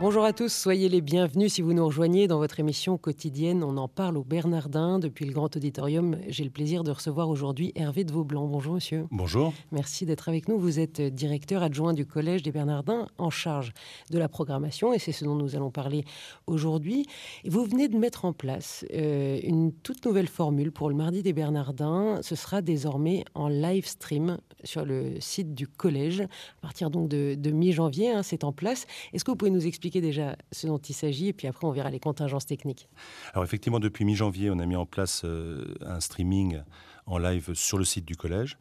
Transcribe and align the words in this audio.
Bonjour 0.00 0.24
à 0.24 0.32
tous, 0.32 0.52
soyez 0.52 0.88
les 0.88 1.00
bienvenus 1.00 1.52
si 1.52 1.62
vous 1.62 1.72
nous 1.72 1.86
rejoignez 1.86 2.26
dans 2.26 2.38
votre 2.38 2.58
émission 2.58 2.98
quotidienne. 2.98 3.62
On 3.62 3.76
en 3.76 3.86
parle 3.86 4.16
au 4.16 4.24
Bernardin 4.24 4.98
depuis 4.98 5.24
le 5.24 5.32
Grand 5.32 5.54
Auditorium. 5.56 6.18
J'ai 6.26 6.42
le 6.42 6.50
plaisir 6.50 6.82
de 6.82 6.90
recevoir 6.90 7.28
aujourd'hui 7.28 7.70
Hervé 7.76 8.02
de 8.02 8.12
Vaublanc. 8.12 8.48
Bonjour 8.48 8.74
monsieur. 8.74 9.06
Bonjour. 9.12 9.54
Merci 9.70 10.04
d'être 10.04 10.28
avec 10.28 10.48
nous. 10.48 10.58
Vous 10.58 10.80
êtes 10.80 11.00
directeur 11.00 11.62
adjoint 11.62 11.92
du 11.92 12.06
Collège 12.06 12.42
des 12.42 12.50
Bernardins 12.50 13.06
en 13.18 13.30
charge 13.30 13.72
de 14.10 14.18
la 14.18 14.28
programmation 14.28 14.92
et 14.92 14.98
c'est 14.98 15.12
ce 15.12 15.24
dont 15.24 15.36
nous 15.36 15.54
allons 15.54 15.70
parler 15.70 16.04
aujourd'hui. 16.48 17.06
Vous 17.46 17.64
venez 17.64 17.86
de 17.86 17.96
mettre 17.96 18.24
en 18.24 18.32
place 18.32 18.84
euh, 18.92 19.38
une 19.44 19.72
toute 19.72 20.04
nouvelle 20.04 20.28
formule 20.28 20.72
pour 20.72 20.88
le 20.88 20.96
Mardi 20.96 21.22
des 21.22 21.32
Bernardins. 21.32 22.18
Ce 22.20 22.34
sera 22.34 22.62
désormais 22.62 23.24
en 23.34 23.46
live 23.46 23.86
stream 23.86 24.38
sur 24.64 24.84
le 24.84 25.20
site 25.20 25.54
du 25.54 25.68
collège 25.68 26.22
à 26.22 26.62
partir 26.62 26.90
donc 26.90 27.08
de, 27.08 27.50
mi-janvier. 27.52 28.10
Hein, 28.10 28.24
c'est 28.24 28.42
en 28.42 28.52
place. 28.52 28.86
Est-ce 29.12 29.24
que 29.24 29.30
vous 29.30 29.36
pouvez 29.36 29.52
nous 29.52 29.68
expliquer 29.68 29.83
déjà 29.90 30.36
ce 30.52 30.66
dont 30.66 30.78
il 30.78 30.94
s'agit 30.94 31.28
et 31.28 31.32
puis 31.32 31.46
après 31.48 31.66
on 31.66 31.70
verra 31.70 31.90
les 31.90 32.00
contingences 32.00 32.46
techniques. 32.46 32.88
Alors 33.32 33.44
effectivement, 33.44 33.80
depuis 33.80 34.04
mi-janvier, 34.04 34.50
on 34.50 34.58
a 34.58 34.66
mis 34.66 34.76
en 34.76 34.86
place 34.86 35.22
euh, 35.24 35.74
un 35.80 36.00
streaming 36.00 36.60
en 37.06 37.18
live 37.18 37.54
sur 37.54 37.78
le 37.78 37.84
site 37.84 38.04
du 38.04 38.16
collège. 38.16 38.56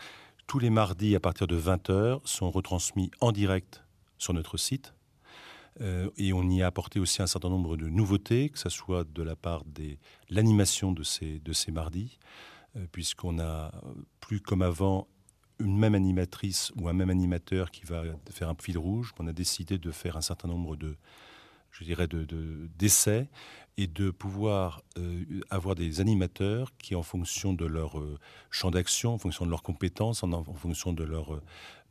Tous 0.47 0.59
les 0.59 0.69
mardis 0.69 1.15
à 1.15 1.19
partir 1.19 1.47
de 1.47 1.57
20h 1.57 2.19
sont 2.25 2.51
retransmis 2.51 3.11
en 3.21 3.31
direct 3.31 3.83
sur 4.17 4.33
notre 4.33 4.57
site. 4.57 4.93
Euh, 5.81 6.09
et 6.17 6.33
on 6.33 6.47
y 6.49 6.61
a 6.61 6.67
apporté 6.67 6.99
aussi 6.99 7.21
un 7.21 7.27
certain 7.27 7.49
nombre 7.49 7.77
de 7.77 7.87
nouveautés, 7.87 8.49
que 8.49 8.59
ce 8.59 8.69
soit 8.69 9.05
de 9.05 9.23
la 9.23 9.35
part 9.35 9.63
de 9.65 9.97
l'animation 10.29 10.91
de 10.91 11.03
ces, 11.03 11.39
de 11.39 11.53
ces 11.53 11.71
mardis, 11.71 12.19
euh, 12.75 12.85
puisqu'on 12.91 13.39
a 13.39 13.71
plus 14.19 14.39
comme 14.39 14.61
avant 14.61 15.07
une 15.59 15.77
même 15.77 15.95
animatrice 15.95 16.71
ou 16.75 16.87
un 16.89 16.93
même 16.93 17.09
animateur 17.09 17.71
qui 17.71 17.85
va 17.85 18.03
faire 18.29 18.49
un 18.49 18.55
fil 18.59 18.77
rouge. 18.77 19.13
On 19.19 19.27
a 19.27 19.33
décidé 19.33 19.77
de 19.77 19.91
faire 19.91 20.17
un 20.17 20.21
certain 20.21 20.47
nombre 20.47 20.75
de, 20.75 20.97
je 21.71 21.83
dirais, 21.83 22.07
de, 22.07 22.25
d'essais 22.77 23.27
et 23.77 23.87
de 23.87 24.11
pouvoir 24.11 24.83
euh, 24.97 25.23
avoir 25.49 25.75
des 25.75 25.99
animateurs 25.99 26.71
qui, 26.77 26.93
en 26.93 27.01
fonction 27.01 27.53
de 27.53 27.65
leur 27.65 27.99
euh, 27.99 28.19
champ 28.51 28.69
d'action, 28.69 29.13
en 29.13 29.17
fonction 29.17 29.45
de 29.45 29.49
leurs 29.49 29.63
compétences, 29.63 30.23
en, 30.23 30.43
fonction 30.43 30.93
de 30.93 31.03
leur, 31.03 31.41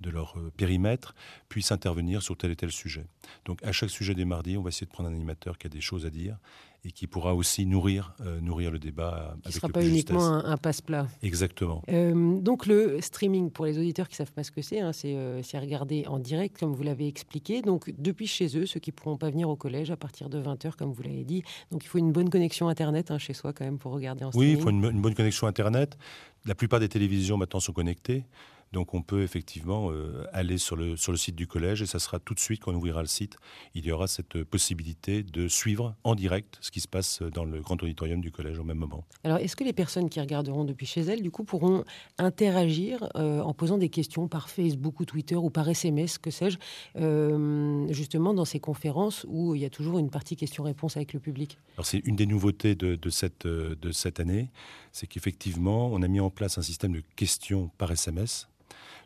de 0.01 0.11
leur 0.11 0.39
euh, 0.39 0.53
périmètre, 0.57 1.15
puissent 1.49 1.73
intervenir 1.73 2.23
sur 2.23 2.37
tel 2.37 2.53
et 2.53 2.57
tel 2.57 2.71
sujet. 2.71 3.07
Donc, 3.47 3.63
à 3.65 3.73
chaque 3.73 3.91
sujet 3.91 4.15
des 4.15 4.25
mardis, 4.25 4.57
on 4.57 4.63
va 4.63 4.69
essayer 4.69 4.87
de 4.87 4.93
prendre 4.93 5.09
un 5.09 5.15
animateur 5.15 5.59
qui 5.59 5.67
a 5.67 5.71
des 5.71 5.81
choses 5.81 6.07
à 6.07 6.11
dire 6.11 6.39
et 6.85 6.91
qui 6.91 7.07
pourra 7.07 7.33
aussi 7.37 7.65
nourrir, 7.65 8.13
nourrir 8.41 8.73
le 8.73 8.81
débat. 8.81 9.37
Qui 9.43 9.51
ne 9.51 9.53
sera 9.53 9.69
pas 9.69 9.87
uniquement 9.87 10.25
un, 10.25 10.57
passe-plat. 10.57 11.07
Exactement. 11.23 11.81
Donc 11.87 12.67
le 12.67 13.01
streaming, 13.01 13.53
pour 13.53 13.67
les 13.67 13.79
auditeurs 13.79 14.09
qui 14.09 14.15
ne 14.15 14.17
savent 14.17 14.33
pas 14.33 14.43
ce 14.43 14.51
que 14.51 14.63
c'est, 14.63 14.81
hein, 14.81 14.91
c'est 14.93 15.59
regarder 15.61 16.09
en 16.09 16.19
direct, 16.19 16.59
comme 16.59 16.73
vous 16.73 16.83
l'avez 16.83 17.07
expliqué. 17.07 17.63
Donc 17.63 17.95
depuis 17.97 18.27
chez 18.27 18.59
eux, 18.59 18.67
ceux 18.67 18.81
qui 18.81 18.91
ne 18.91 18.97
pourront 18.97 19.17
pas 19.17 19.31
venir 19.31 19.49
au 19.49 19.55
collège 19.55 19.93
à 19.93 19.97
partir 19.97 20.29
de 20.29 20.43
20h, 20.43 20.73
comme 20.75 20.93
vous 20.93 21.05
l'avez 21.05 21.23
dit. 21.23 21.45
Donc 21.73 21.85
il 21.85 21.89
faut 21.89 21.99
une 21.99 22.13
bonne 22.13 22.29
connexion 22.29 22.69
Internet 22.69 23.11
hein, 23.11 23.19
chez 23.19 23.33
soi 23.33 23.53
quand 23.55 23.65
même 23.65 23.79
pour 23.79 23.93
regarder 23.93 24.25
en 24.25 24.31
streaming. 24.31 24.55
Oui, 24.55 24.59
il 24.59 24.63
faut 24.63 24.71
une 24.71 25.01
bonne 25.01 25.15
connexion 25.15 25.47
Internet. 25.47 25.97
La 26.45 26.55
plupart 26.55 26.81
des 26.81 26.89
télévisions 26.89 27.39
maintenant 27.39 27.61
sont 27.61 27.73
connectées. 27.73 28.25
Donc 28.73 28.95
on 28.95 29.03
peut 29.03 29.23
effectivement 29.23 29.91
euh, 29.91 30.25
aller 30.33 30.57
sur 30.57 30.77
le, 30.77 30.97
sur 30.97 31.13
le 31.13 31.19
site 31.19 31.37
du 31.37 31.47
collège 31.47 31.83
et 31.83 31.87
ça 31.87 31.99
sera 31.99 32.19
tout 32.19 32.35
de 32.35 32.41
suite 32.41 32.63
quand 32.63 32.73
on 32.73 32.77
ouvrira 32.77 33.03
le 33.03 33.07
site, 33.07 33.37
il 33.75 33.85
y 33.85 33.93
aura 33.93 34.07
cette 34.07 34.45
possibilité 34.45 35.23
de 35.23 35.47
suivre 35.49 35.95
en 36.05 36.15
direct 36.15 36.59
ce 36.61 36.71
qui 36.71 36.81
se 36.81 36.89
passe 36.89 37.23
dans 37.23 37.45
le 37.45 37.61
grand 37.61 37.83
auditorium 37.83 38.21
du 38.21 38.31
collège 38.31 38.59
au 38.59 38.65
même 38.65 38.79
moment. 38.79 39.05
Alors 39.25 39.39
est-ce 39.39 39.57
que 39.57 39.65
les 39.65 39.73
personnes 39.73 40.09
qui 40.09 40.21
regarderont 40.21 40.65
depuis 40.65 40.87
chez 40.87 41.03
elles, 41.03 41.23
du 41.23 41.31
coup, 41.31 41.45
pourront 41.45 41.85
interagir 42.19 43.09
euh, 43.17 43.41
en 43.41 43.53
posant 43.53 43.77
des 43.77 43.91
questions 43.91 44.27
par 44.29 44.49
Facebook 44.49 45.01
ou 45.01 45.05
Twitter 45.05 45.37
ou 45.37 45.51
par 45.51 45.69
SMS, 45.69 46.19
que 46.19 46.31
sais-je, 46.31 46.59
euh, 46.97 47.87
justement 47.93 48.33
dans 48.33 48.45
ces 48.47 48.61
conférences 48.61 49.27
où 49.29 49.55
il 49.55 49.61
y 49.61 49.65
a 49.65 49.71
toujours 49.71 49.99
une 49.99 50.11
partie 50.11 50.37
question-réponse 50.37 50.97
avec 50.97 51.13
le 51.13 51.21
public? 51.21 51.59
Alors 51.77 51.87
c'est 51.87 51.99
une 52.07 52.17
des 52.17 52.27
nouveautés 52.27 52.75
de, 52.75 52.97
de, 52.97 53.11
cette, 53.11 53.47
de 53.47 53.93
cette 53.93 54.19
année, 54.21 54.51
c'est 54.93 55.07
qu'effectivement 55.07 55.89
on 55.93 56.01
a 56.03 56.09
mis 56.09 56.21
en 56.21 56.31
place 56.31 56.57
un 56.57 56.63
système 56.63 56.93
de 56.93 57.03
questions 57.17 57.71
par 57.77 57.91
SMS 57.91 58.49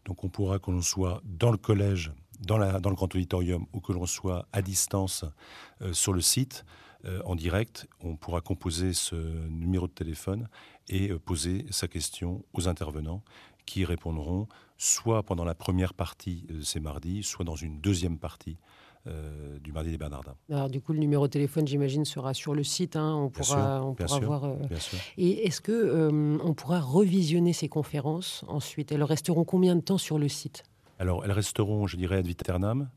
donc 0.07 0.23
on 0.25 0.29
pourra, 0.29 0.59
que 0.59 0.71
l'on 0.71 0.83
soit 0.83 1.21
dans 1.25 1.51
le 1.51 1.59
collège, 1.59 2.13
dans, 2.41 2.59
le 2.59 2.95
grand 2.95 3.15
auditorium, 3.15 3.67
ou 3.73 3.81
que 3.81 3.93
l'on 3.93 4.07
soit 4.07 4.47
à 4.53 4.63
distance 4.63 5.25
euh, 5.83 5.93
sur 5.93 6.13
le 6.13 6.21
site, 6.21 6.65
euh, 7.05 7.21
en 7.25 7.35
direct, 7.35 7.89
on 8.01 8.17
pourra 8.17 8.41
composer 8.41 8.93
ce 8.93 9.17
numéro 9.49 9.87
de 9.87 9.93
téléphone 9.93 10.49
et 10.89 11.11
euh, 11.11 11.19
poser 11.19 11.67
sa 11.71 11.89
question 11.89 12.45
aux 12.53 12.69
intervenants 12.69 13.23
qui 13.67 13.85
répondront 13.85 14.47
soit 14.79 15.25
pendant 15.25 15.45
la 15.45 15.55
première 15.55 15.93
partie 15.93 16.43
de 16.49 16.61
ces 16.61 16.79
mardis, 16.79 17.25
soit 17.25 17.45
dans 17.45 17.57
une 17.57 17.81
deuxième 17.81 18.19
partie 18.19 18.59
euh, 19.07 19.59
du 19.61 19.73
Mardi 19.73 19.91
des 19.91 19.99
Bernardins. 19.99 20.35
Alors 20.51 20.69
du 20.69 20.81
coup, 20.81 20.93
le 20.93 20.99
numéro 20.99 21.27
de 21.27 21.33
téléphone, 21.33 21.67
j'imagine, 21.67 22.05
sera 22.05 22.35
sur 22.35 22.55
le 22.55 22.65
site. 22.65 22.97
Hein. 22.97 23.15
on 23.15 23.29
pourra, 23.29 23.85
on 23.85 23.95
pourra 23.95 24.21
voir. 24.21 24.45
Euh, 24.45 24.57
et 25.17 25.47
est-ce 25.47 25.61
que 25.61 25.73
euh, 25.73 26.39
on 26.43 26.55
pourra 26.55 26.81
revisionner 26.81 27.53
ces 27.53 27.69
conférences 27.69 28.45
ensuite? 28.49 28.91
Elles 28.93 29.05
resteront 29.05 29.45
combien 29.45 29.77
de 29.77 29.81
temps 29.81 29.99
sur 29.99 30.19
le 30.19 30.29
site? 30.29 30.65
Alors, 30.99 31.25
elles 31.25 31.33
resteront, 31.33 31.87
je 31.87 31.97
dirais, 31.97 32.17
ad 32.17 32.27
vitam 32.27 32.89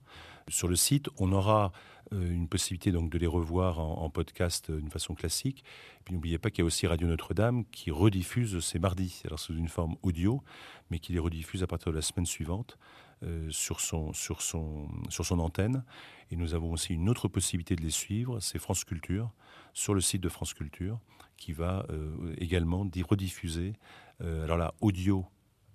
sur 0.48 0.68
le 0.68 0.76
site. 0.76 1.10
On 1.20 1.32
aura 1.32 1.72
une 2.12 2.48
possibilité 2.48 2.92
donc 2.92 3.12
de 3.12 3.20
les 3.20 3.28
revoir 3.28 3.80
en, 3.80 4.10
podcast 4.10 4.72
d'une 4.72 4.90
façon 4.90 5.14
classique. 5.14 5.64
Et 6.00 6.04
puis 6.06 6.16
n'oubliez 6.16 6.40
pas 6.40 6.50
qu'il 6.50 6.64
y 6.64 6.64
a 6.64 6.66
aussi 6.66 6.88
Radio 6.88 7.08
Notre-Dame 7.08 7.66
qui 7.66 7.92
rediffuse 7.92 8.60
ces 8.62 8.80
mardis, 8.80 9.22
alors 9.26 9.38
sous 9.38 9.54
une 9.54 9.68
forme 9.68 9.96
audio, 10.02 10.42
mais 10.90 10.98
qui 10.98 11.14
les 11.14 11.20
rediffuse 11.20 11.62
à 11.62 11.68
partir 11.68 11.92
de 11.92 11.98
la 11.98 12.02
semaine 12.02 12.26
suivante. 12.26 12.80
Euh, 13.24 13.48
sur, 13.52 13.82
son, 13.82 14.14
sur, 14.14 14.42
son, 14.42 14.88
sur 15.10 15.26
son 15.26 15.40
antenne. 15.40 15.84
Et 16.32 16.38
nous 16.38 16.54
avons 16.54 16.72
aussi 16.72 16.94
une 16.94 17.10
autre 17.10 17.28
possibilité 17.28 17.76
de 17.76 17.82
les 17.82 17.90
suivre, 17.90 18.40
c'est 18.40 18.60
France 18.60 18.86
Culture, 18.86 19.30
sur 19.74 19.94
le 19.94 20.00
site 20.00 20.22
de 20.22 20.30
France 20.30 20.54
Culture, 20.54 21.00
qui 21.36 21.52
va 21.52 21.86
euh, 21.90 22.34
également 22.38 22.90
rediffuser, 23.10 23.74
euh, 24.22 24.46
alors 24.46 24.56
là, 24.56 24.74
audio 24.80 25.26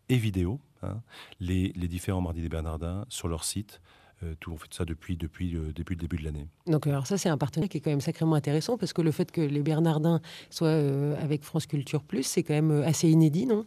et 0.08 0.16
vidéo, 0.16 0.58
hein, 0.82 1.02
les, 1.38 1.70
les, 1.76 1.86
différents 1.86 2.22
Mardis 2.22 2.40
des 2.40 2.48
Bernardins 2.48 3.04
sur 3.10 3.28
leur 3.28 3.44
site. 3.44 3.82
tout, 4.40 4.52
on 4.52 4.56
fait 4.56 4.72
ça 4.72 4.86
depuis, 4.86 5.18
depuis, 5.18 5.50
depuis 5.74 5.96
le 5.96 6.00
début 6.00 6.16
de 6.16 6.24
l'année. 6.24 6.48
Donc 6.66 6.86
alors 6.86 7.06
ça, 7.06 7.18
c'est 7.18 7.28
un 7.28 7.36
partenariat 7.36 7.68
qui 7.68 7.76
est 7.76 7.80
quand 7.82 7.90
même 7.90 8.00
sacrément 8.00 8.36
intéressant, 8.36 8.78
parce 8.78 8.94
que 8.94 9.02
le 9.02 9.10
fait 9.10 9.30
que 9.30 9.42
les 9.42 9.62
Bernardins 9.62 10.22
soient 10.48 10.72
avec 11.20 11.42
France 11.42 11.66
Culture 11.66 12.04
Plus, 12.04 12.22
c'est 12.22 12.42
quand 12.42 12.54
même 12.54 12.82
assez 12.84 13.10
inédit, 13.10 13.44
non? 13.44 13.66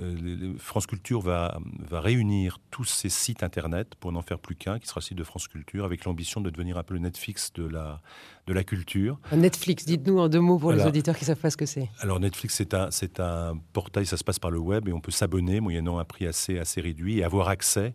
Euh, 0.00 0.54
France 0.58 0.86
Culture 0.86 1.20
va, 1.20 1.58
va 1.78 2.00
réunir 2.00 2.58
tous 2.70 2.84
ces 2.84 3.08
sites 3.08 3.42
internet 3.42 3.94
pour 3.94 4.12
n'en 4.12 4.22
faire 4.22 4.38
plus 4.38 4.56
qu'un, 4.56 4.78
qui 4.78 4.88
sera 4.88 4.98
le 5.00 5.04
site 5.04 5.18
de 5.18 5.24
France 5.24 5.48
Culture, 5.48 5.84
avec 5.84 6.04
l'ambition 6.04 6.40
de 6.40 6.50
devenir 6.50 6.78
un 6.78 6.82
peu 6.82 6.94
le 6.94 7.00
Netflix 7.00 7.52
de 7.52 7.64
la, 7.64 8.00
de 8.46 8.52
la 8.52 8.64
culture. 8.64 9.18
Netflix, 9.32 9.84
dites-nous 9.84 10.18
en 10.18 10.28
deux 10.28 10.40
mots 10.40 10.58
pour 10.58 10.72
les 10.72 10.84
auditeurs 10.84 11.16
qui 11.16 11.24
ne 11.24 11.26
savent 11.26 11.40
pas 11.40 11.50
ce 11.50 11.56
que 11.56 11.66
c'est. 11.66 11.88
Alors 12.00 12.20
Netflix, 12.20 12.54
c'est 12.56 12.74
un, 12.74 12.90
c'est 12.90 13.20
un 13.20 13.58
portail, 13.72 14.06
ça 14.06 14.16
se 14.16 14.24
passe 14.24 14.38
par 14.38 14.50
le 14.50 14.58
web, 14.58 14.88
et 14.88 14.92
on 14.92 15.00
peut 15.00 15.12
s'abonner 15.12 15.60
moyennant 15.60 15.98
un 15.98 16.04
prix 16.04 16.26
assez, 16.26 16.58
assez 16.58 16.80
réduit 16.80 17.18
et 17.18 17.24
avoir 17.24 17.48
accès 17.48 17.94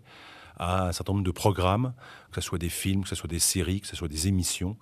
à 0.57 0.87
un 0.87 0.91
certain 0.91 1.13
nombre 1.13 1.25
de 1.25 1.31
programmes, 1.31 1.93
que 2.31 2.41
ce 2.41 2.47
soit 2.47 2.59
des 2.59 2.69
films, 2.69 3.03
que 3.03 3.09
ce 3.09 3.15
soit 3.15 3.29
des 3.29 3.39
séries, 3.39 3.81
que 3.81 3.87
ce 3.87 3.95
soit 3.95 4.09
des 4.09 4.27
émissions. 4.27 4.77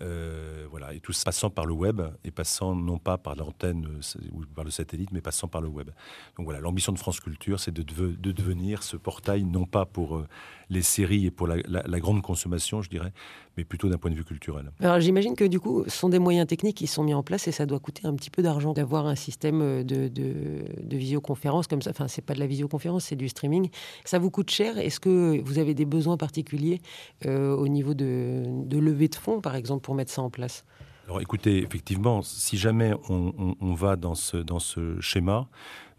Euh, 0.00 0.66
voilà, 0.70 0.94
et 0.94 1.00
tout 1.00 1.12
ça 1.12 1.24
passant 1.24 1.50
par 1.50 1.66
le 1.66 1.74
web 1.74 2.00
et 2.24 2.30
passant 2.30 2.74
non 2.74 2.98
pas 2.98 3.18
par 3.18 3.34
l'antenne 3.34 3.86
euh, 3.86 4.20
ou 4.32 4.42
par 4.54 4.64
le 4.64 4.70
satellite, 4.70 5.10
mais 5.12 5.20
passant 5.20 5.48
par 5.48 5.60
le 5.60 5.68
web. 5.68 5.90
Donc 6.36 6.44
voilà, 6.44 6.60
l'ambition 6.60 6.92
de 6.92 6.98
France 6.98 7.20
Culture, 7.20 7.58
c'est 7.60 7.72
de, 7.72 7.82
de, 7.82 8.32
devenir 8.32 8.82
ce 8.82 8.96
portail 8.96 9.44
non 9.44 9.66
pas 9.66 9.86
pour 9.86 10.16
euh, 10.16 10.26
les 10.70 10.82
séries 10.82 11.26
et 11.26 11.30
pour 11.30 11.46
la, 11.46 11.60
grande 12.00 12.22
consommation, 12.22 12.80
je 12.80 12.88
dirais, 12.88 13.12
mais 13.56 13.64
plutôt 13.64 13.88
d'un 13.88 13.98
point 13.98 14.10
de 14.10 14.16
vue 14.16 14.24
culturel. 14.24 14.70
Alors 14.80 15.00
j'imagine 15.00 15.34
que 15.34 15.44
du 15.44 15.58
coup, 15.58 15.84
ce 15.84 15.96
sont 15.98 16.08
des 16.08 16.18
moyens 16.18 16.46
techniques 16.46 16.76
qui 16.76 16.86
sont 16.86 17.02
mis 17.02 17.14
en 17.14 17.22
place 17.22 17.48
et 17.48 17.52
ça 17.52 17.66
doit 17.66 17.80
coûter 17.80 18.06
un 18.06 18.14
petit 18.14 18.30
peu 18.30 18.42
d'argent 18.42 18.72
d'avoir 18.72 19.06
un 19.06 19.16
système 19.16 19.82
de, 19.82 20.08
de, 20.08 20.96
visioconférence 20.96 21.66
comme 21.66 21.82
ça. 21.82 21.90
Enfin, 21.90 22.06
c'est 22.06 22.22
pas 22.22 22.34
de 22.34 22.40
la 22.40 22.46
visioconférence, 22.46 23.06
c'est 23.06 23.16
du 23.16 23.28
streaming. 23.28 23.70
Ça 24.04 24.18
vous 24.18 24.30
coûte 24.30 24.50
cher? 24.50 24.78
Est-ce 24.78 25.00
que 25.00 25.40
vous 25.40 25.58
avez 25.58 25.74
des 25.74 25.86
besoins 25.86 26.16
particuliers 26.16 26.80
au 27.24 27.68
niveau 27.68 27.94
de, 27.94 28.44
de 28.64 28.78
levée 28.78 29.08
de 29.08 29.14
fonds, 29.14 29.40
par 29.40 29.56
exemple 29.56 29.87
mettre 29.94 30.12
ça 30.12 30.22
en 30.22 30.30
place 30.30 30.64
alors 31.08 31.22
écoutez, 31.22 31.62
effectivement, 31.62 32.20
si 32.20 32.58
jamais 32.58 32.92
on, 33.08 33.72
va 33.72 33.96
dans 33.96 34.14
ce, 34.14 34.36
dans 34.36 34.58
ce 34.58 35.00
schéma, 35.00 35.48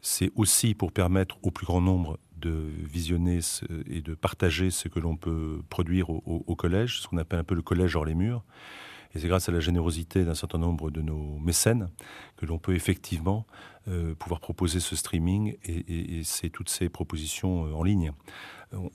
c'est 0.02 0.32
aussi 0.36 0.76
pour 0.76 0.92
permettre 0.92 1.40
au 1.42 1.50
plus 1.50 1.66
grand 1.66 1.82
nombre 1.82 2.20
de 2.38 2.70
visionner 2.78 3.40
et 3.88 4.02
de 4.02 4.14
partager 4.14 4.70
ce 4.70 4.88
que 4.88 5.00
l'on 5.00 5.18
peut 5.18 5.64
produire 5.72 6.12
au, 6.12 6.56
collège, 6.56 7.02
ce 7.02 7.08
qu'on 7.08 7.18
appelle 7.18 7.40
un 7.40 7.44
peu 7.44 7.56
le 7.56 7.64
collège 7.64 7.96
hors 7.96 8.06
les 8.06 8.14
murs. 8.14 8.44
Et 9.16 9.20
c'est 9.20 9.28
grâce 9.28 9.50
à 9.50 9.52
la 9.52 9.60
générosité 9.60 10.24
d'un 10.24 10.36
certain 10.36 10.60
nombre 10.60 10.92
de 10.92 11.02
nos 11.02 11.40
mécènes 11.40 11.90
que 12.38 12.46
l'on 12.46 12.60
peut 12.60 12.76
effectivement 12.76 13.48
euh, 13.88 14.14
pouvoir 14.14 14.40
proposer 14.40 14.80
ce 14.80 14.96
streaming 14.96 15.58
et, 15.64 16.22
toutes 16.54 16.70
ces 16.70 16.90
propositions 16.90 17.66
euh, 17.66 17.74
en 17.74 17.82
ligne. 17.82 18.12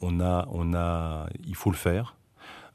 On 0.00 0.20
a, 0.20 0.46
on 0.52 0.72
a, 0.74 1.28
il 1.44 1.56
faut 1.56 1.72
le 1.72 1.76
faire. 1.76 2.16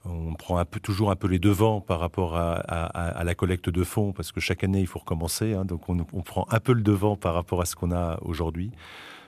On 0.06 0.34
prend 0.34 0.64
toujours 0.66 1.12
un 1.12 1.16
peu 1.16 1.28
les 1.28 1.40
devants 1.40 1.82
par 1.82 2.00
rapport 2.00 2.36
à, 2.36 3.24
la 3.24 3.36
collecte 3.36 3.70
de 3.70 3.84
fonds, 3.84 4.14
parce 4.14 4.32
que 4.32 4.40
chaque 4.40 4.64
année, 4.64 4.80
il 4.80 4.88
faut 4.88 5.00
recommencer. 5.00 5.54
Hein. 5.54 5.66
donc, 5.66 5.90
on, 5.90 6.06
on, 6.14 6.22
prend 6.22 6.46
un 6.50 6.60
peu 6.60 6.74
le 6.74 6.82
devant 6.82 7.16
par 7.16 7.34
rapport 7.34 7.62
à 7.62 7.66
ce 7.66 7.76
qu'on 7.76 7.92
a 7.92 8.18
aujourd'hui. 8.22 8.72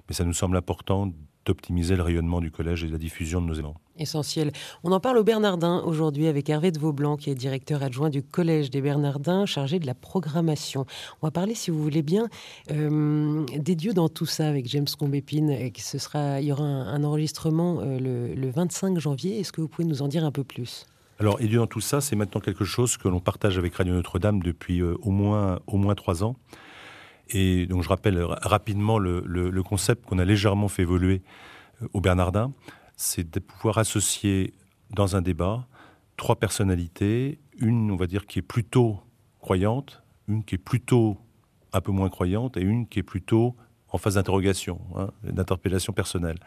Mais 0.07 0.15
ça 0.15 0.23
nous 0.23 0.33
semble 0.33 0.57
important 0.57 1.11
d'optimiser 1.45 1.95
le 1.95 2.03
rayonnement 2.03 2.39
du 2.39 2.51
collège 2.51 2.83
et 2.83 2.87
la 2.87 2.97
diffusion 2.97 3.41
de 3.41 3.47
nos 3.47 3.53
éléments. 3.53 3.75
Essentiel. 3.97 4.51
On 4.83 4.91
en 4.91 4.99
parle 4.99 5.17
au 5.17 5.23
Bernardin 5.23 5.81
aujourd'hui 5.85 6.27
avec 6.27 6.49
Hervé 6.49 6.71
de 6.71 6.79
Vaublanc, 6.79 7.17
qui 7.17 7.29
est 7.29 7.35
directeur 7.35 7.83
adjoint 7.83 8.09
du 8.09 8.23
Collège 8.23 8.69
des 8.69 8.81
Bernardins, 8.81 9.45
chargé 9.45 9.79
de 9.79 9.85
la 9.85 9.93
programmation. 9.93 10.85
On 11.21 11.27
va 11.27 11.31
parler, 11.31 11.55
si 11.55 11.71
vous 11.71 11.81
voulez 11.81 12.01
bien, 12.01 12.27
euh, 12.71 13.45
des 13.57 13.75
dieux 13.75 13.93
dans 13.93 14.09
tout 14.09 14.25
ça 14.25 14.47
avec 14.47 14.67
James 14.67 14.87
Combépine. 14.97 15.71
Ce 15.77 15.97
sera, 15.97 16.41
il 16.41 16.47
y 16.47 16.51
aura 16.51 16.63
un, 16.63 17.03
enregistrement 17.03 17.79
euh, 17.81 18.35
le, 18.35 18.51
25 18.51 18.99
janvier. 18.99 19.39
Est-ce 19.39 19.51
que 19.51 19.61
vous 19.61 19.67
pouvez 19.67 19.87
nous 19.87 20.01
en 20.01 20.07
dire 20.07 20.25
un 20.25 20.31
peu 20.31 20.43
plus? 20.43 20.85
Alors, 21.19 21.39
et 21.39 21.47
dans 21.47 21.67
tout 21.67 21.81
ça, 21.81 22.01
c'est 22.01 22.15
maintenant 22.15 22.41
quelque 22.41 22.65
chose 22.65 22.97
que 22.97 23.07
l'on 23.07 23.19
partage 23.19 23.57
avec 23.57 23.75
Radio 23.75 23.93
Notre-Dame 23.93 24.41
depuis 24.41 24.81
euh, 24.81 24.95
au, 25.01 25.11
moins, 25.11 25.59
au 25.67 25.77
moins 25.77 25.95
trois 25.95 26.23
ans. 26.23 26.35
Et 27.33 27.65
donc 27.65 27.83
je 27.83 27.89
rappelle 27.89 28.21
rapidement 28.23 28.99
le, 28.99 29.63
concept 29.63 30.05
qu'on 30.05 30.19
a 30.19 30.25
légèrement 30.25 30.67
fait 30.67 30.81
évoluer 30.81 31.21
euh, 31.81 31.87
au 31.93 32.01
Bernardin, 32.01 32.53
c'est 32.95 33.29
de 33.29 33.39
pouvoir 33.39 33.77
associer 33.77 34.53
dans 34.89 35.15
un 35.15 35.21
débat 35.21 35.67
trois 36.17 36.35
personnalités, 36.35 37.39
une 37.57 37.89
on 37.91 37.95
va 37.95 38.07
dire 38.07 38.25
qui 38.25 38.39
est 38.39 38.43
plutôt 38.43 38.99
croyante, 39.39 40.03
une 40.27 40.43
qui 40.43 40.55
est 40.55 40.59
plutôt 40.59 41.17
un 41.73 41.81
peu 41.81 41.91
moins 41.91 42.09
croyante 42.09 42.57
et 42.57 42.61
une 42.61 42.87
qui 42.87 42.99
est 42.99 43.03
plutôt 43.03 43.55
en 43.89 43.97
phase 43.97 44.15
d'interrogation, 44.15 44.79
hein, 44.95 45.09
d'interpellation 45.23 45.93
personnelle. 45.93 46.37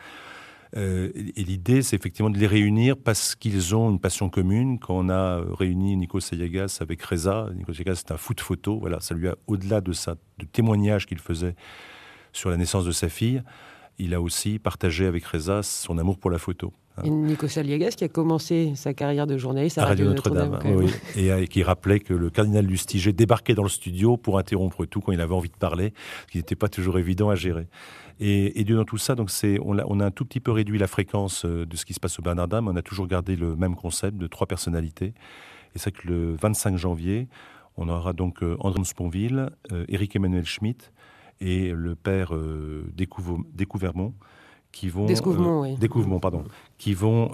Euh, 0.76 1.11
et 1.15 1.44
l'idée, 1.44 1.82
c'est 1.82 1.97
effectivement 1.97 2.31
de 2.31 2.38
les 2.38 2.47
réunir 2.47 2.97
parce 2.97 3.35
qu'ils 3.35 3.75
ont 3.75 3.91
une 3.91 4.00
passion 4.00 4.29
commune. 4.29 4.79
Quand 4.79 4.97
on 4.97 5.09
a 5.09 5.38
euh, 5.41 5.44
réuni 5.50 5.97
Nico 5.97 6.21
Sayagas 6.21 6.79
avec 6.81 7.03
Reza, 7.03 7.49
Nico 7.56 7.73
Sayagas, 7.73 7.97
c'est 7.97 8.12
un 8.12 8.17
foot 8.17 8.41
photo. 8.41 8.79
Voilà, 8.81 9.00
ça 9.00 9.15
lui 9.15 9.29
a, 9.29 9.37
au-delà 9.47 9.81
de 9.81 9.93
ça, 9.93 10.17
de 10.38 10.44
témoignage 10.44 11.06
qu'il 11.06 11.19
faisait 11.19 11.55
sur 12.32 12.50
la 12.50 12.56
naissance 12.56 12.85
de 12.85 12.91
sa 12.91 13.09
fille, 13.09 13.43
il 13.99 14.12
a 14.15 14.21
aussi 14.21 14.59
partagé 14.59 15.06
avec 15.06 15.25
Reza 15.25 15.62
son 15.62 15.99
amour 15.99 16.19
pour 16.19 16.31
la 16.31 16.38
photo. 16.38 16.73
Hein. 16.97 17.03
Et 17.05 17.11
Nico 17.11 17.47
Saliagas 17.47 17.91
qui 17.91 18.05
a 18.05 18.09
commencé 18.09 18.73
sa 18.75 18.93
carrière 18.93 19.27
de 19.27 19.37
journaliste 19.37 19.79
à, 19.79 19.87
Radio, 19.87 20.06
Notre-Dame. 20.06 20.59
oui, 20.65 20.91
et, 21.17 21.47
qui 21.47 21.62
rappelait 21.62 22.00
que 22.00 22.15
le 22.15 22.31
cardinal 22.31 22.67
Lustiger 22.67 23.12
débarquait 23.12 23.55
dans 23.55 23.62
le 23.62 23.69
studio 23.69 24.17
pour 24.17 24.38
interrompre 24.38 24.85
tout 24.85 25.00
quand 25.00 25.12
il 25.12 25.20
avait 25.20 25.35
envie 25.35 25.49
de 25.49 25.56
parler, 25.56 25.93
ce 26.27 26.32
qui 26.32 26.38
n'était 26.38 26.56
pas 26.56 26.69
toujours 26.69 26.99
évident 26.99 27.31
à 27.31 27.37
gérer. 27.37 27.67
Et, 28.20 28.61
et 28.61 28.64
dans 28.64 28.84
tout 28.84 28.99
ça, 28.99 29.14
donc 29.14 29.31
c'est, 29.31 29.58
on, 29.62 29.78
a, 29.78 30.05
un 30.05 30.11
tout 30.11 30.25
petit 30.25 30.40
peu 30.40 30.52
réduit 30.52 30.78
la 30.78 30.87
fréquence 30.87 31.44
euh, 31.44 31.66
de 31.66 31.76
ce 31.76 31.84
qui 31.84 31.94
se 31.94 32.00
passe 32.00 32.19
au 32.19 32.22
Bernardin, 32.22 32.61
mais 32.61 32.70
on 32.72 32.76
a 32.76 32.82
toujours 32.82 33.06
gardé 33.06 33.37
le 33.37 33.56
même 33.56 33.75
concept 33.75 34.16
de 34.16 34.26
trois 34.26 34.46
personnalités. 34.46 35.14
Et 35.75 35.78
c'est 35.78 35.90
que 35.90 36.06
le 36.06 36.37
25 36.37 36.76
janvier, 36.76 37.28
on 37.76 37.88
aura 37.88 38.12
donc 38.12 38.43
euh, 38.43 38.56
André 38.61 38.84
Sponville, 38.84 39.50
euh, 39.72 39.84
Éric 39.88 40.14
Emmanuel 40.14 40.44
Schmitt 40.44 40.93
et 41.40 41.72
le 41.72 41.96
père 41.96 42.32
Découvermont 42.94 44.14
qui 44.75 44.88
vont 44.88 45.06
Découvrement, 45.06 46.21
pardon, 46.21 46.44
qui 46.79 46.94
vont, 46.94 47.31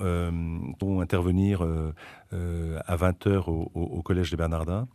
vont 0.81 1.01
intervenir 1.01 1.63
à 2.33 2.97
20h 2.97 3.51
au, 3.51 3.71
au, 3.75 4.03
collège 4.03 4.31
des 4.31 4.37
Bernardins 4.37 4.87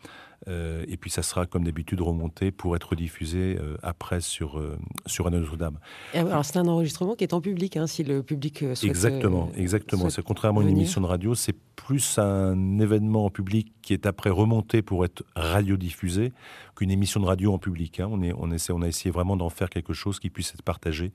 euh, 0.48 0.86
et 0.88 0.98
puis 0.98 1.10
ça 1.10 1.24
sera 1.24 1.46
comme 1.46 1.64
d'habitude 1.64 2.02
remonté 2.02 2.52
pour 2.52 2.76
être 2.76 2.96
diffusé 2.96 3.58
euh, 3.60 3.78
après 3.82 4.22
sur, 4.22 4.60
euh, 4.60 4.78
sur 5.06 5.30
Notre-Dame. 5.32 5.80
Alors 6.14 6.46
c'est 6.46 6.58
un 6.58 6.68
enregistrement 6.68 7.16
qui 7.16 7.24
est 7.24 7.34
en 7.34 7.42
public, 7.42 7.78
hein, 7.78 7.88
si 7.88 8.04
le 8.04 8.22
public 8.22 8.60
souhaite. 8.60 8.84
Exactement, 8.84 9.50
exactement. 9.56 10.10
C'est 10.10 10.24
contrairement 10.24 10.60
à 10.60 10.64
une 10.64 10.70
émission 10.70 11.02
de 11.02 11.08
radio, 11.08 11.34
c'est 11.34 11.56
plus 11.76 12.20
un 12.20 12.80
événement 12.80 13.26
en 13.26 13.30
public 13.30 13.74
qui 13.82 13.94
est 13.94 14.06
après 14.06 14.30
remonté 14.30 14.82
pour 14.82 15.04
être 15.06 15.24
radiodiffusé 15.36 16.32
qu'une 16.76 16.92
émission 16.92 17.20
de 17.20 17.26
radio 17.26 17.54
en 17.54 17.58
public. 17.60 18.00
Hein. 18.00 18.08
On, 18.12 18.22
est, 18.22 18.34
on, 18.38 18.52
essaie, 18.52 18.74
on 18.74 18.82
a 18.82 18.88
essayé 18.88 19.12
vraiment 19.12 19.38
d'en 19.38 19.50
faire 19.50 19.70
quelque 19.70 19.94
chose 19.94 20.20
qui 20.20 20.30
puisse 20.30 20.54
être 20.54 20.64
partagé 20.64 21.12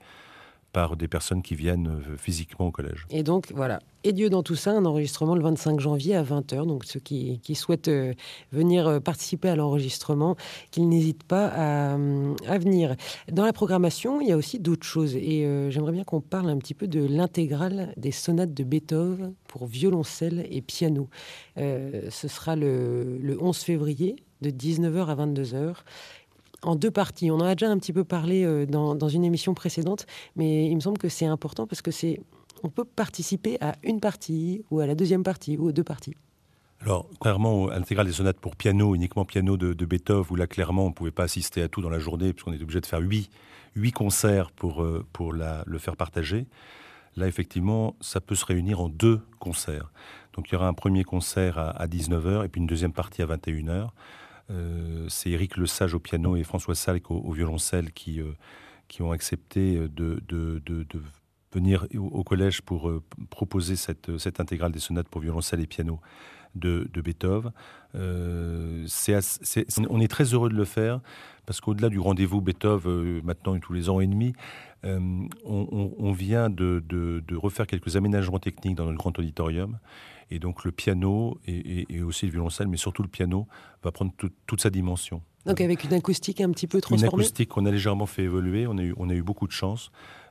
par 0.73 0.97
des 0.97 1.09
personnes 1.09 1.43
qui 1.43 1.55
viennent 1.55 1.89
euh, 1.89 2.17
physiquement 2.17 2.69
au 2.69 2.71
collège. 2.71 3.07
Et 3.11 3.23
donc, 3.23 3.53
voilà. 3.55 3.81
Et 4.05 4.13
Dieu 4.13 4.31
dans 4.31 4.43
tout 4.43 4.55
ça, 4.55 4.71
un 4.71 4.85
enregistrement 4.85 5.35
le 5.35 5.43
25 5.43 5.81
janvier 5.81 6.15
à 6.15 6.23
20h. 6.23 6.67
Donc, 6.67 6.85
ceux 6.85 7.01
qui, 7.01 7.41
souhaitent 7.55 7.89
euh, 7.89 8.15
venir 8.53 8.87
euh, 8.87 9.01
participer 9.01 9.49
à 9.49 9.57
l'enregistrement, 9.57 10.37
qu'ils 10.71 10.89
n'hésitent 10.89 11.25
pas 11.25 11.47
à, 11.47 11.97
venir. 12.59 12.95
Dans 13.31 13.45
la 13.45 13.53
programmation, 13.53 14.21
il 14.21 14.29
y 14.29 14.33
a 14.33 14.37
aussi 14.37 14.59
d'autres 14.59 14.87
choses. 14.87 15.17
Et 15.17 15.47
j'aimerais 15.71 15.93
bien 15.93 16.05
qu'on 16.05 16.21
parle 16.21 16.49
un 16.49 16.59
petit 16.59 16.75
peu 16.75 16.87
de 16.87 17.05
l'intégrale 17.05 17.93
des 17.97 18.13
sonates 18.13 18.55
de 18.55 18.65
Beethoven 18.65 19.35
pour 19.49 19.67
violoncelle 19.67 20.47
et 20.51 20.61
piano. 20.63 21.09
ce 21.57 22.29
sera 22.29 22.57
le, 22.57 23.19
le 23.19 23.43
11 23.43 23.57
février 23.59 24.17
de 24.41 24.51
19h 24.51 25.07
à 25.07 25.15
22h 25.15 25.75
en 26.63 26.77
deux 26.77 26.91
parties. 26.91 27.31
On 27.31 27.37
en 27.37 27.45
a 27.45 27.55
déjà 27.55 27.71
un 27.71 27.79
petit 27.79 27.93
peu 27.93 28.05
parlé 28.05 28.45
euh, 28.45 28.67
dans, 28.67 29.09
une 29.09 29.25
émission 29.25 29.55
précédente, 29.55 30.07
mais 30.37 30.67
il 30.67 30.75
me 30.75 30.81
semble 30.81 30.99
que 30.99 31.09
c'est 31.09 31.27
important 31.27 31.67
parce 31.67 31.83
que 31.83 31.91
c'est 31.91 32.21
on 32.63 32.69
peut 32.69 32.85
participer 32.85 33.57
à 33.63 33.75
une 33.83 34.01
partie 34.01 34.65
ou 34.71 34.81
à 34.81 34.87
la 34.87 34.95
deuxième 34.95 35.23
partie 35.23 35.57
ou 35.57 35.69
aux 35.69 35.73
deux 35.73 35.85
parties. 35.85 36.15
Alors, 36.83 37.09
contrairement 37.09 37.69
à 37.69 37.79
l'intégrale 37.79 38.07
des 38.07 38.13
sonates 38.13 38.39
pour 38.39 38.57
piano, 38.57 38.95
uniquement 38.95 39.25
piano 39.25 39.57
de, 39.57 39.85
Beethoven, 39.85 40.27
où 40.31 40.37
là, 40.37 40.47
clairement, 40.47 40.87
on 40.87 40.89
ne 40.91 40.95
pouvait 40.95 41.11
pas 41.11 41.25
assister 41.25 41.63
à 41.63 41.69
tout 41.69 41.81
dans 41.81 41.91
la 41.91 41.99
journée, 41.99 42.33
puisqu'on 42.33 42.53
est 42.53 42.63
obligé 42.63 42.81
de 42.81 42.87
faire 42.87 43.01
huit, 43.01 43.31
huit 43.77 43.93
concerts 43.93 44.51
pour, 44.51 44.83
euh, 44.83 45.05
pour 45.13 45.33
le 45.33 45.79
faire 45.79 45.97
partager. 45.97 46.47
Là, 47.17 47.27
effectivement, 47.27 47.97
ça 48.01 48.21
peut 48.21 48.35
se 48.35 48.45
réunir 48.45 48.81
en 48.81 48.89
deux 48.89 49.21
concerts. 49.39 49.91
Donc, 50.35 50.49
il 50.49 50.53
y 50.53 50.57
aura 50.57 50.69
un 50.69 50.75
premier 50.75 51.05
concert 51.05 51.59
à, 51.59 51.71
à 51.71 51.87
19h 51.87 52.45
et 52.45 52.49
puis 52.49 52.61
une 52.61 52.67
deuxième 52.67 52.93
partie 52.93 53.23
à 53.23 53.27
21h. 53.27 53.89
Euh, 54.51 55.07
c'est 55.09 55.31
Éric 55.31 55.57
Le 55.57 55.67
Sage 55.67 55.95
au 55.95 56.01
piano 56.01 56.37
et 56.37 56.43
François 56.43 56.75
Salk 56.75 57.11
au, 57.11 57.31
violoncelle 57.33 57.93
qui, 57.93 58.21
euh, 58.21 58.33
qui 58.89 59.03
ont 59.03 59.13
accepté 59.13 59.89
de, 59.89 60.21
de, 60.27 60.63
venir 61.53 61.87
au, 61.97 62.23
collège 62.25 62.63
pour 62.63 62.89
euh, 62.89 63.03
proposer 63.29 63.77
cette, 63.77 64.41
intégrale 64.41 64.73
des 64.73 64.79
sonates 64.79 65.09
pour 65.09 65.21
violoncelle 65.21 65.61
et 65.61 65.67
piano 65.67 66.01
de, 66.55 66.89
Beethoven. 66.95 67.53
on 67.95 70.01
est 70.01 70.09
très 70.09 70.25
heureux 70.25 70.51
de 70.51 70.57
le 70.57 70.65
faire 70.65 71.01
parce 71.47 71.61
qu'au-delà 71.61 71.89
du 71.89 71.99
rendez-vous 71.99 72.41
Beethoven, 72.41 73.23
maintenant 73.23 73.59
tous 73.59 73.73
les 73.73 73.89
ans 73.89 74.01
et 74.01 74.07
demi, 74.07 74.33
on, 74.85 76.13
vient 76.13 76.51
de, 76.51 77.37
refaire 77.37 77.67
quelques 77.67 77.97
aménagements 77.97 78.39
techniques 78.39 78.77
dans 78.77 78.87
notre 78.87 78.99
grand 78.99 79.19
auditorium 79.19 79.79
et 80.31 80.39
donc 80.39 80.65
le 80.65 80.71
piano 80.71 81.39
et, 81.47 82.03
aussi 82.03 82.27
le 82.27 82.33
violoncelle, 82.33 82.69
mais 82.69 82.77
surtout 82.77 83.03
le 83.03 83.09
piano, 83.09 83.49
va 83.83 83.91
prendre 83.91 84.13
toute 84.47 84.61
sa 84.61 84.71
dimension. 84.71 85.23
Donc 85.47 85.61
avec 85.61 85.85
une 85.85 85.95
acoustique 85.95 86.41
un 86.41 86.51
petit 86.51 86.67
peu 86.67 86.81
transformée 86.81 87.09
Une 87.09 87.21
acoustique 87.21 87.49
qu'on 87.49 87.65
a 87.65 87.71
légèrement 87.71 88.07
fait 88.07 88.25
évoluer, 88.25 88.67
on 88.67 88.77
a 88.77 88.83
eu, 88.83 88.95
on 88.97 89.09
a 89.09 89.15
eu 89.15 89.23
beaucoup 89.23 89.47
de 89.47 89.53
chance. 89.53 89.91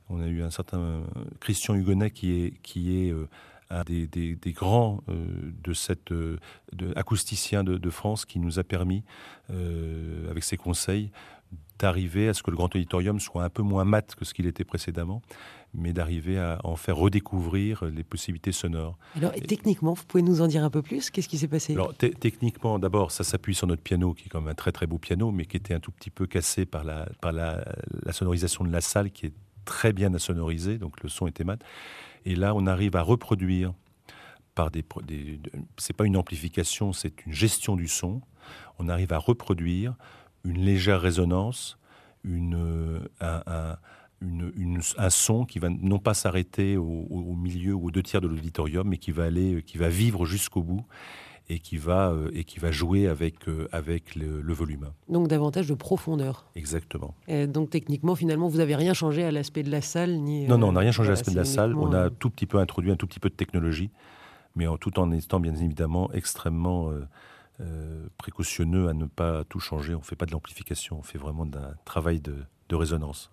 On 0.09 0.21
a 0.21 0.27
eu 0.27 0.41
un 0.41 0.49
certain 0.49 0.79
euh, 0.79 1.03
Christian 1.39 1.75
Hugonnet 1.75 2.11
qui 2.11 2.31
est, 2.31 2.53
qui 2.63 2.97
est 2.97 3.11
euh, 3.11 3.27
un 3.69 3.83
des, 3.83 4.07
des, 4.07 4.51
grands 4.51 5.01
euh, 5.09 5.25
de 5.63 5.73
cette 5.73 6.11
de, 6.11 6.39
acousticien 6.95 7.63
de, 7.63 7.77
de, 7.77 7.89
France 7.89 8.25
qui 8.25 8.39
nous 8.39 8.59
a 8.59 8.63
permis, 8.63 9.03
avec 9.49 10.43
ses 10.43 10.57
conseils, 10.57 11.11
d'arriver 11.79 12.27
à 12.27 12.33
ce 12.33 12.43
que 12.43 12.51
le 12.51 12.57
grand 12.57 12.75
auditorium 12.75 13.19
soit 13.19 13.43
un 13.43 13.49
peu 13.49 13.63
moins 13.63 13.85
mat 13.85 14.13
que 14.15 14.25
ce 14.25 14.33
qu'il 14.33 14.45
était 14.45 14.65
précédemment, 14.65 15.21
mais 15.73 15.93
d'arriver 15.93 16.37
à 16.37 16.59
en 16.63 16.75
faire 16.75 16.97
redécouvrir 16.97 17.85
les 17.85 18.03
possibilités 18.03 18.51
sonores. 18.51 18.97
Alors, 19.15 19.31
techniquement, 19.33 19.93
vous 19.93 20.03
pouvez 20.03 20.21
nous 20.21 20.41
en 20.41 20.47
dire 20.47 20.63
un 20.63 20.69
peu 20.69 20.81
plus? 20.81 21.09
Qu'est-ce 21.09 21.29
qui 21.29 21.37
s'est 21.37 21.47
passé? 21.47 21.73
Alors, 21.73 21.93
techniquement, 21.95 22.79
d'abord, 22.79 23.11
ça 23.11 23.23
s'appuie 23.23 23.55
sur 23.55 23.65
notre 23.65 23.81
piano, 23.81 24.13
qui 24.13 24.25
est 24.25 24.29
quand 24.29 24.41
même 24.41 24.51
un 24.51 24.55
très 24.55 24.71
très 24.71 24.87
beau 24.87 24.97
piano, 24.97 25.31
mais 25.31 25.45
qui 25.45 25.57
était 25.57 25.73
un 25.73 25.79
tout 25.79 25.91
petit 25.91 26.09
peu 26.09 26.27
cassé 26.27 26.65
par 26.65 26.83
la, 26.83 27.07
par 27.21 27.31
la, 27.31 27.63
sonorisation 28.11 28.65
de 28.65 28.71
la 28.71 28.81
salle, 28.81 29.11
qui 29.11 29.27
est 29.27 29.33
très 29.65 29.93
bien 29.93 30.15
sonorisée, 30.17 30.77
donc 30.77 31.01
le 31.01 31.09
son 31.09 31.27
était 31.27 31.43
mat. 31.43 31.63
Et 32.25 32.35
là, 32.35 32.53
on 32.55 32.65
arrive 32.67 32.95
à 32.95 33.01
reproduire 33.01 33.73
par 34.55 34.71
des, 34.71 34.83
c'est 35.77 35.95
pas 35.95 36.05
une 36.05 36.17
amplification, 36.17 36.91
c'est 36.93 37.25
une 37.25 37.33
gestion 37.33 37.75
du 37.75 37.87
son. 37.87 38.21
On 38.77 38.89
arrive 38.89 39.13
à 39.13 39.17
reproduire 39.17 39.95
une 40.43 40.59
légère 40.59 41.01
résonance, 41.01 41.77
une, 42.23 43.07
un, 43.21 43.77
un, 44.97 45.09
son 45.09 45.45
qui 45.45 45.59
va 45.59 45.69
non 45.69 45.99
pas 45.99 46.13
s'arrêter 46.13 46.77
au, 46.77 47.35
milieu 47.35 47.73
ou 47.73 47.87
aux 47.87 47.91
deux 47.91 48.03
tiers 48.03 48.21
de 48.21 48.27
l'auditorium, 48.27 48.87
mais 48.87 48.97
qui 48.97 49.11
va 49.11 49.25
aller, 49.25 49.63
qui 49.63 49.77
va 49.77 49.89
vivre 49.89 50.25
jusqu'au 50.25 50.61
bout 50.61 50.85
et 51.49 51.59
qui 51.59 51.77
va 51.77 52.11
euh, 52.11 52.29
et 52.33 52.43
qui 52.43 52.59
va 52.59 52.71
jouer 52.71 53.07
avec 53.07 53.47
euh, 53.47 53.67
avec 53.71 54.15
le, 54.15 54.53
volume. 54.53 54.91
Donc 55.07 55.27
davantage 55.27 55.67
de 55.67 55.73
profondeur. 55.73 56.45
Exactement. 56.55 57.13
donc 57.47 57.69
techniquement, 57.69 58.15
finalement, 58.15 58.47
vous 58.47 58.57
n'avez 58.57 58.75
rien 58.75 58.93
changé 58.93 59.23
à 59.23 59.31
l'aspect 59.31 59.63
de 59.63 59.71
la 59.71 59.81
salle 59.81 60.17
ni. 60.17 60.47
Non, 60.47 60.57
non, 60.57 60.69
on 60.69 60.71
n'a 60.73 60.81
rien 60.81 60.91
changé 60.91 61.09
à 61.09 61.11
l'aspect 61.11 61.31
de 61.31 61.37
la 61.37 61.45
salle. 61.45 61.75
On 61.75 61.93
a 61.93 62.09
tout 62.09 62.29
petit 62.29 62.45
peu 62.45 62.57
introduit 62.57 62.91
un 62.91 62.95
tout 62.95 63.07
petit 63.07 63.19
peu 63.19 63.29
de 63.29 63.35
technologie, 63.35 63.89
mais 64.55 64.67
en, 64.67 64.77
tout 64.77 64.99
en 64.99 65.11
étant 65.11 65.39
bien 65.39 65.55
évidemment 65.55 66.11
extrêmement 66.13 66.91
euh, 67.61 68.07
précautionneux 68.17 68.87
à 68.87 68.93
ne 68.93 69.05
pas 69.05 69.43
tout 69.43 69.59
changer. 69.59 69.93
On 69.93 69.99
ne 69.99 70.03
fait 70.03 70.15
pas 70.15 70.25
de 70.25 70.31
l'amplification, 70.31 70.99
on 70.99 71.03
fait 71.03 71.17
vraiment 71.17 71.45
d'un 71.45 71.73
travail 71.83 72.21
de, 72.21 72.35
résonance. 72.73 73.31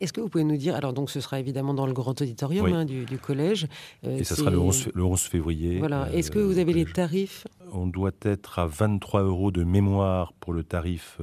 Est-ce 0.00 0.14
que 0.14 0.20
vous 0.22 0.30
pouvez 0.30 0.44
nous 0.44 0.56
dire, 0.56 0.74
alors 0.76 0.94
donc 0.94 1.10
ce 1.10 1.20
sera 1.20 1.40
évidemment 1.40 1.74
dans 1.74 1.86
le 1.86 1.92
grand 1.92 2.18
auditorium 2.18 2.72
hein, 2.72 2.84
du, 2.86 3.18
collège. 3.18 3.66
Euh, 4.04 4.16
Et 4.16 4.24
ce 4.24 4.34
sera 4.34 4.50
le 4.50 4.58
11, 4.58 5.20
février. 5.22 5.78
Voilà. 5.78 6.10
Est-ce 6.14 6.30
que 6.30 6.38
vous 6.38 6.58
avez 6.58 6.72
les 6.72 6.86
tarifs 6.86 7.46
On 7.72 7.86
doit 7.86 8.12
être 8.22 8.58
à 8.58 8.66
23 8.66 9.22
euros 9.22 9.50
de 9.50 9.64
mémoire 9.64 10.32
pour 10.34 10.52
le 10.52 10.64
tarif 10.64 11.18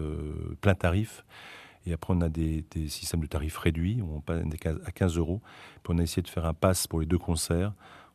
plein 0.62 0.76
tarif. 0.76 1.24
Et 1.86 1.94
après, 1.94 2.14
on 2.14 2.22
a 2.22 2.30
des, 2.30 2.66
systèmes 2.88 3.22
de 3.22 3.28
tarifs 3.28 3.58
réduits, 3.58 4.02
on 4.02 4.22
passe 4.22 4.42
à 4.86 4.92
15 4.92 5.18
euros. 5.18 5.42
On 5.88 5.98
a 5.98 6.04
essayé 6.04 6.22
de 6.22 6.30
faire 6.30 6.46
un 6.46 6.54
pass 6.54 6.88
pour 6.88 7.00
les 7.00 7.06
deux 7.06 7.18
concerts 7.18 7.74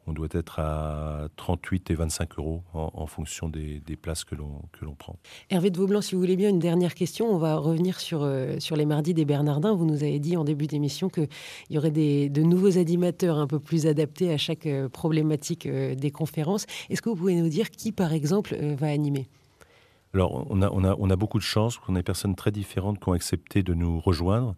on 0.08 0.12
doit 0.12 0.28
être 0.32 0.58
à 0.58 1.28
38 1.36 1.90
et 1.90 1.94
25 1.94 2.38
euros 2.38 2.62
en, 2.72 3.06
fonction 3.06 3.48
des, 3.48 3.80
places 4.00 4.24
que 4.24 4.34
l'on 4.34 4.94
prend. 4.96 5.16
Hervé 5.50 5.70
de 5.70 5.76
Vaublanc, 5.76 6.00
si 6.00 6.14
vous 6.14 6.20
voulez 6.20 6.36
bien, 6.36 6.48
une 6.48 6.58
dernière 6.58 6.94
question. 6.94 7.30
On 7.30 7.36
va 7.36 7.56
revenir 7.56 8.00
sur, 8.00 8.22
euh, 8.22 8.58
sur 8.58 8.74
les 8.74 8.86
mardis 8.86 9.12
des 9.12 9.24
Bernardins. 9.24 9.74
Vous 9.74 9.84
nous 9.84 10.02
avez 10.02 10.18
dit 10.18 10.36
en 10.36 10.44
début 10.44 10.66
d'émission 10.66 11.08
qu'il 11.10 11.28
y 11.70 11.76
aurait 11.76 11.90
des, 11.90 12.30
de 12.30 12.42
nouveaux 12.42 12.78
animateurs 12.78 13.38
un 13.38 13.46
peu 13.46 13.58
plus 13.58 13.86
adaptés 13.86 14.32
à 14.32 14.38
chaque 14.38 14.66
euh, 14.66 14.88
problématique 14.88 15.66
euh, 15.66 15.94
des 15.94 16.10
conférences. 16.10 16.64
Est-ce 16.88 17.02
que 17.02 17.10
vous 17.10 17.16
pouvez 17.16 17.34
nous 17.34 17.48
dire 17.48 17.70
qui, 17.70 17.92
par 17.92 18.12
exemple, 18.12 18.56
va 18.56 18.88
animer? 18.88 19.28
Alors, 20.14 20.46
on 20.48 20.62
a, 20.62 20.70
on, 20.70 20.84
a, 20.84 20.96
on 20.98 21.10
a 21.10 21.16
beaucoup 21.16 21.38
de 21.38 21.44
chance, 21.44 21.78
on 21.86 21.94
a 21.94 21.98
des 21.98 22.02
personnes 22.02 22.34
très 22.34 22.50
différentes 22.50 22.98
qui 22.98 23.08
ont 23.08 23.12
accepté 23.12 23.62
de 23.62 23.74
nous 23.74 24.00
rejoindre. 24.00 24.54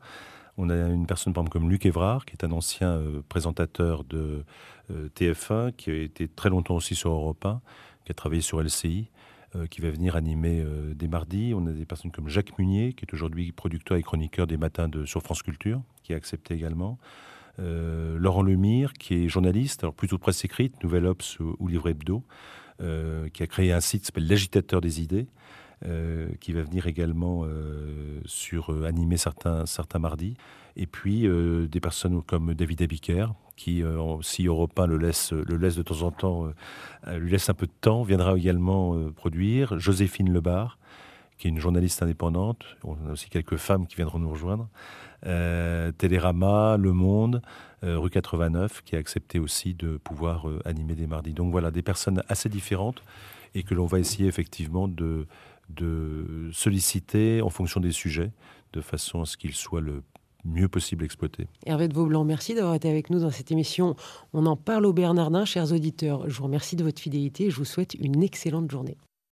On 0.57 0.69
a 0.71 0.75
une 0.75 1.07
personne, 1.07 1.33
comme 1.33 1.71
Luc 1.71 1.87
Évrard, 1.87 2.25
qui 2.25 2.35
est 2.35 2.45
un 2.45 2.53
ancien 2.53 2.89
euh, 2.89 3.23
présentateur 3.29 4.05
de 4.05 4.45
euh, 4.91 5.09
TF1, 5.17 5.73
qui 5.73 5.91
a 5.91 5.95
été 5.95 6.29
très 6.29 6.51
longtemps 6.51 6.77
aussi 6.77 6.95
sur 6.95 7.11
Europe 7.11 7.45
1, 7.45 7.61
qui 8.05 8.13
a 8.13 8.15
travaillé 8.15 8.43
sur 8.43 8.63
LCI, 8.63 9.11
euh, 9.57 9.67
qui 9.67 9.81
va 9.81 9.91
venir 9.91 10.17
animer 10.17 10.65
des 10.95 11.09
mardis. 11.09 11.53
On 11.55 11.67
a 11.67 11.73
des 11.73 11.87
personnes 11.87 12.11
comme 12.11 12.29
Jacques 12.29 12.59
Munier, 12.59 12.93
qui 12.93 13.05
est 13.05 13.15
aujourd'hui 13.15 13.53
producteur 13.53 13.97
et 13.97 14.03
chroniqueur 14.03 14.47
des 14.47 14.57
matins 14.57 14.89
sur 15.05 15.23
France 15.23 15.43
Culture, 15.43 15.83
qui 16.03 16.13
a 16.13 16.17
accepté 16.17 16.55
également. 16.55 16.99
Laurent 17.59 18.41
Lemire, 18.41 18.95
qui 18.95 19.15
est 19.15 19.29
journaliste, 19.29 19.85
alors 19.85 19.93
plutôt 19.93 20.17
presse 20.17 20.43
écrite, 20.47 20.83
Nouvelle 20.83 21.05
Ops 21.05 21.39
ou, 21.41 21.69
Livre 21.69 21.91
Hebdo, 21.91 22.25
qui 22.79 23.43
a 23.43 23.47
créé 23.47 23.71
un 23.71 23.81
site 23.81 24.01
qui 24.01 24.07
s'appelle 24.07 24.27
L'agitateur 24.27 24.81
des 24.81 25.03
idées. 25.03 25.27
Euh, 25.87 26.29
qui 26.41 26.53
va 26.53 26.63
venir 26.63 26.87
également 26.89 27.45
euh, 27.47 28.21
sur 28.27 28.71
euh, 28.71 28.85
animer 28.85 29.17
certains, 29.17 29.65
certains 29.65 29.99
mardis. 29.99 30.35
Et 30.77 30.87
puis 30.87 31.27
des 31.69 31.81
personnes 31.81 32.23
comme 32.23 32.55
David 32.55 32.83
Abiker, 32.83 33.27
qui, 33.57 33.83
si 34.23 34.47
Europa 34.47 34.87
le 34.87 34.99
laisse, 34.99 35.33
le 35.33 35.57
laisse 35.57 35.75
de 35.75 35.83
temps 35.83 36.03
en 36.03 36.11
temps, 36.13 36.53
lui 37.13 37.33
laisse 37.33 37.51
un 37.51 37.55
peu 37.55 37.67
de 37.67 37.73
temps, 37.81 38.03
viendra 38.03 38.37
également 38.37 38.97
produire. 39.11 39.79
Joséphine 39.81 40.33
Lebar, 40.33 40.79
qui 41.37 41.49
est 41.49 41.51
une 41.51 41.59
journaliste 41.59 42.03
indépendante. 42.03 42.65
On 42.85 42.95
a 43.09 43.13
aussi 43.13 43.29
quelques 43.29 43.57
femmes 43.57 43.89
qui 43.89 43.97
viendront 43.97 44.21
nous 44.21 44.31
rejoindre. 44.31 44.69
Télérama, 45.99 46.77
Le 46.79 46.93
Monde, 46.93 47.43
rue 47.83 48.11
89, 48.11 48.83
qui 48.85 48.95
a 48.95 49.01
accepté 49.01 49.41
aussi 49.41 49.75
de 49.75 49.97
pouvoir 49.97 50.47
animer 50.65 50.95
des 50.95 51.09
mardis. 51.09 51.35
Donc 51.35 51.51
voilà, 51.51 51.73
des 51.73 51.83
personnes 51.83 52.23
assez 52.29 52.49
différentes 52.49 53.03
et 53.55 53.65
que 53.65 53.75
l'on 53.75 53.87
va 53.87 53.99
essayer 53.99 54.29
effectivement 54.29 54.87
de, 54.87 55.27
de 55.77 56.51
solliciter 56.53 57.43
en 57.43 57.51
fonction 57.51 57.81
des 57.81 57.93
sujets, 57.93 58.33
de 58.73 58.81
façon 58.81 59.23
à 59.23 59.27
ce 59.27 59.37
qu'ils 59.37 59.55
soient 59.55 59.81
le 59.81 60.03
mieux 60.45 60.69
possible 60.69 61.05
exploités. 61.05 61.49
Hervé 61.67 61.89
de 61.89 61.95
Vaublanc, 61.95 62.25
merci 62.25 62.55
d'avoir 62.55 62.75
été 62.75 62.89
avec 62.89 63.11
nous 63.11 63.21
dans 63.21 63.31
cette 63.31 63.51
émission. 63.51 63.95
On 64.33 64.47
en 64.47 64.57
parle 64.57 64.87
au 64.87 64.93
Bernardin, 64.93 65.45
chers 65.45 65.73
auditeurs. 65.73 66.29
Je 66.29 66.39
vous 66.39 66.45
remercie 66.45 66.77
de 66.77 66.85
votre 66.85 67.01
fidélité 67.01 67.47
et 67.47 67.51
je 67.51 67.57
vous 67.57 67.65
souhaite 67.65 67.95
une 67.95 68.23
excellente 68.23 68.71
journée. 68.71 68.97